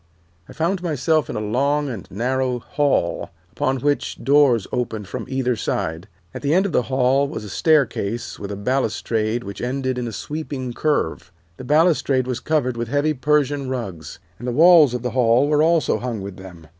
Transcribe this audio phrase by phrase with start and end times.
[0.49, 5.55] "I found myself in a long and narrow hall, upon which doors opened from either
[5.55, 6.07] side.
[6.33, 10.07] At the end of the hall was a staircase with a balustrade which ended in
[10.07, 11.31] a sweeping curve.
[11.57, 15.61] The balustrade was covered with heavy Persian rugs, and the walls of the hall were
[15.61, 16.65] also hung with them.